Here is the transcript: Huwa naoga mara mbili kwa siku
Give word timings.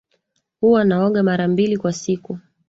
Huwa 0.61 0.83
naoga 0.83 1.23
mara 1.23 1.47
mbili 1.47 1.77
kwa 1.77 1.93
siku 1.93 2.39